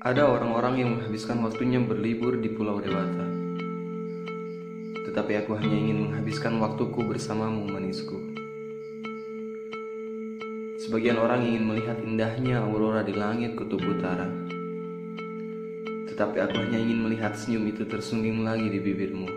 Ada 0.00 0.32
orang-orang 0.32 0.74
yang 0.80 0.90
menghabiskan 0.96 1.44
waktunya 1.44 1.76
berlibur 1.76 2.40
di 2.40 2.48
Pulau 2.48 2.80
Dewata. 2.80 3.28
Tetapi 5.04 5.32
aku 5.44 5.60
hanya 5.60 5.76
ingin 5.76 6.08
menghabiskan 6.08 6.56
waktuku 6.56 7.04
bersamamu, 7.04 7.68
manisku. 7.68 8.16
Sebagian 10.80 11.20
orang 11.20 11.44
ingin 11.44 11.68
melihat 11.68 12.00
indahnya 12.00 12.64
aurora 12.64 13.04
di 13.04 13.12
langit 13.12 13.60
kutub 13.60 13.84
utara. 13.84 14.24
Tetapi 16.08 16.48
aku 16.48 16.56
hanya 16.64 16.80
ingin 16.80 17.04
melihat 17.04 17.36
senyum 17.36 17.68
itu 17.68 17.84
tersungging 17.84 18.40
lagi 18.40 18.72
di 18.72 18.80
bibirmu. 18.80 19.28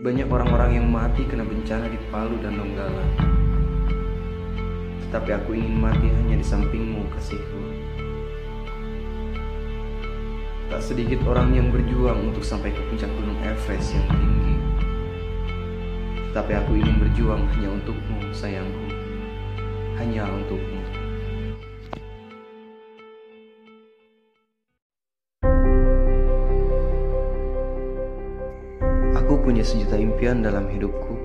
Banyak 0.00 0.24
orang-orang 0.24 0.80
yang 0.80 0.88
mati 0.88 1.28
kena 1.28 1.44
bencana 1.44 1.92
di 1.92 2.00
Palu 2.08 2.40
dan 2.40 2.56
Donggala. 2.56 3.45
Tetapi 5.16 5.32
aku 5.32 5.56
ingin 5.56 5.80
mati 5.80 6.12
hanya 6.12 6.36
di 6.36 6.44
sampingmu, 6.44 7.08
kasihku. 7.08 7.60
Tak 10.68 10.84
sedikit 10.84 11.24
orang 11.24 11.56
yang 11.56 11.72
berjuang 11.72 12.28
untuk 12.28 12.44
sampai 12.44 12.68
ke 12.68 12.84
puncak 12.84 13.08
gunung 13.16 13.40
Everest 13.40 13.96
yang 13.96 14.04
tinggi. 14.12 14.54
Tetapi 16.20 16.52
aku 16.60 16.76
ingin 16.76 17.00
berjuang 17.00 17.48
hanya 17.48 17.68
untukmu, 17.80 18.28
sayangku. 18.36 18.92
Hanya 19.96 20.28
untukmu. 20.28 20.84
Aku 29.16 29.40
punya 29.40 29.64
sejuta 29.64 29.96
impian 29.96 30.44
dalam 30.44 30.68
hidupku. 30.68 31.15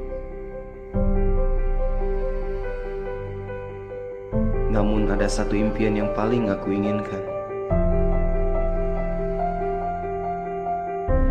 Namun 4.82 5.14
ada 5.14 5.30
satu 5.30 5.54
impian 5.54 5.94
yang 5.94 6.10
paling 6.18 6.50
aku 6.50 6.74
inginkan. 6.74 7.22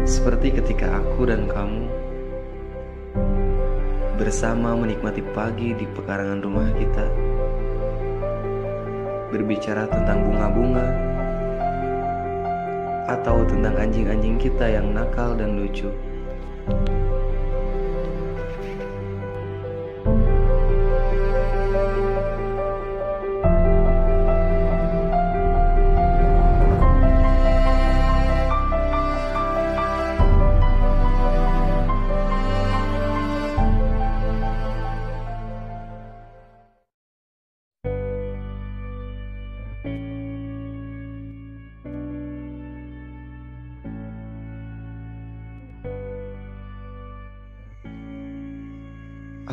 Seperti 0.06 0.54
ketika 0.54 1.02
aku 1.02 1.26
dan 1.26 1.50
kamu 1.50 1.90
bersama 4.22 4.78
menikmati 4.78 5.26
pagi 5.34 5.74
di 5.74 5.82
pekarangan 5.82 6.38
rumah 6.46 6.70
kita, 6.78 7.06
berbicara 9.34 9.90
tentang 9.90 10.30
bunga-bunga, 10.30 10.86
atau 13.10 13.42
tentang 13.50 13.74
anjing-anjing 13.74 14.38
kita 14.38 14.78
yang 14.78 14.94
nakal 14.94 15.34
dan 15.34 15.58
lucu. 15.58 15.90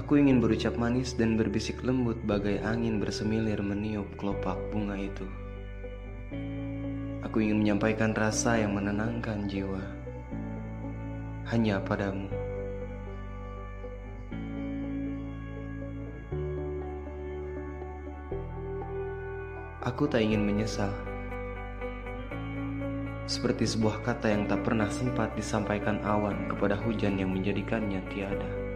Aku 0.07 0.23
ingin 0.23 0.39
berucap 0.39 0.79
manis 0.79 1.11
dan 1.19 1.35
berbisik 1.35 1.83
lembut 1.83 2.15
bagai 2.23 2.63
angin 2.63 2.95
bersemilir 2.95 3.59
meniup 3.59 4.07
kelopak 4.15 4.55
bunga 4.71 4.95
itu. 4.95 5.27
Aku 7.27 7.43
ingin 7.43 7.59
menyampaikan 7.59 8.15
rasa 8.15 8.55
yang 8.55 8.71
menenangkan 8.71 9.51
jiwa. 9.51 9.83
Hanya 11.51 11.83
padamu. 11.83 12.31
Aku 19.83 20.07
tak 20.07 20.23
ingin 20.23 20.47
menyesal. 20.47 20.95
Seperti 23.27 23.67
sebuah 23.67 24.07
kata 24.07 24.31
yang 24.31 24.47
tak 24.47 24.63
pernah 24.63 24.87
sempat 24.87 25.35
disampaikan 25.35 25.99
awan 26.07 26.47
kepada 26.47 26.79
hujan 26.79 27.19
yang 27.19 27.35
menjadikannya 27.35 27.99
tiada 28.07 28.66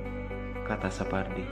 kata 0.72 0.88
Sapardi. 0.88 1.44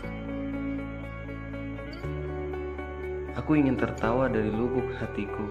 Aku 3.36 3.52
ingin 3.52 3.76
tertawa 3.76 4.32
dari 4.32 4.48
lubuk 4.48 4.96
hatiku. 4.96 5.44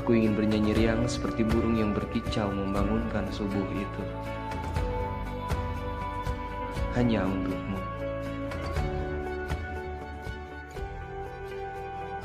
Aku 0.00 0.16
ingin 0.16 0.32
bernyanyi 0.32 0.72
riang 0.72 1.04
seperti 1.04 1.44
burung 1.44 1.76
yang 1.76 1.92
berkicau 1.92 2.48
membangunkan 2.48 3.28
subuh 3.28 3.68
itu. 3.76 4.04
Hanya 6.96 7.28
untukmu. 7.28 7.76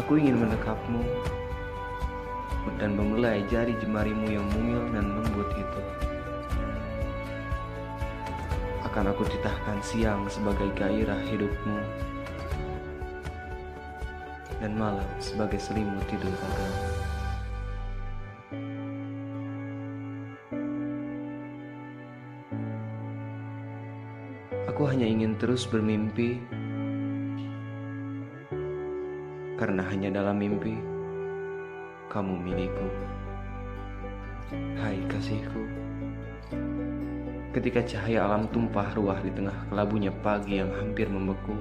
Aku 0.08 0.16
ingin 0.16 0.40
menekapmu 0.40 1.04
dan 2.80 2.96
membelai 2.96 3.44
jari 3.52 3.76
jemarimu 3.84 4.32
yang 4.32 4.48
mungil 4.56 4.88
dan 4.96 5.20
lembut 5.20 5.52
itu 5.52 5.82
akan 8.98 9.14
aku 9.14 9.30
titahkan 9.30 9.78
siang 9.86 10.26
sebagai 10.26 10.74
gairah 10.74 11.22
hidupmu 11.30 11.78
dan 14.58 14.74
malam 14.74 15.06
sebagai 15.22 15.62
selimut 15.62 16.02
tidur 16.10 16.34
ragamu. 16.34 16.82
Aku 24.66 24.82
hanya 24.90 25.06
ingin 25.06 25.38
terus 25.38 25.70
bermimpi 25.70 26.42
karena 29.62 29.86
hanya 29.94 30.10
dalam 30.10 30.42
mimpi 30.42 30.74
kamu 32.10 32.34
milikku. 32.34 32.90
Hai 34.82 34.98
kasihku. 35.06 35.78
Ketika 37.58 37.82
cahaya 37.82 38.22
alam 38.22 38.46
tumpah 38.54 38.94
ruah 38.94 39.18
di 39.18 39.34
tengah 39.34 39.66
kelabunya 39.74 40.14
pagi 40.22 40.62
yang 40.62 40.70
hampir 40.78 41.10
membeku, 41.10 41.58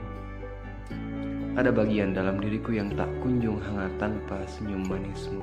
ada 1.56 1.72
bagian 1.72 2.12
dalam 2.12 2.36
diriku 2.36 2.76
yang 2.76 2.92
tak 2.92 3.08
kunjung 3.24 3.56
hangat 3.64 3.88
tanpa 3.96 4.44
senyum 4.44 4.84
manismu. 4.84 5.40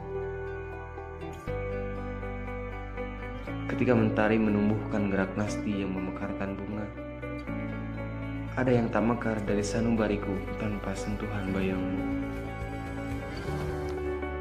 Ketika 3.65 3.97
mentari 3.97 4.37
menumbuhkan 4.37 5.09
gerak 5.09 5.33
nasti 5.33 5.81
yang 5.81 5.89
memekarkan 5.89 6.53
bunga, 6.53 6.85
ada 8.53 8.69
yang 8.69 8.93
tak 8.93 9.09
mekar 9.09 9.41
dari 9.49 9.65
sanubariku 9.65 10.37
tanpa 10.61 10.93
sentuhan 10.93 11.49
bayangmu. 11.49 12.22